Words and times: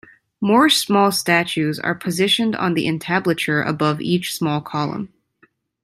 More 0.41 0.67
small 0.67 1.11
statues 1.11 1.77
are 1.79 1.93
positioned 1.93 2.55
on 2.55 2.73
the 2.73 2.87
entablature 2.87 3.61
above 3.61 4.01
each 4.01 4.33
small 4.35 4.59
column. 4.59 5.13